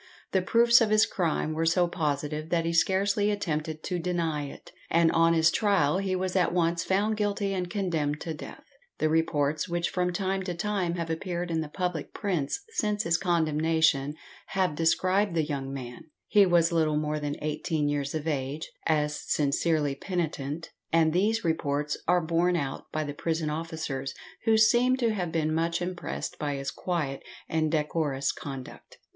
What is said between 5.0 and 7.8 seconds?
on his trial he was at once found guilty and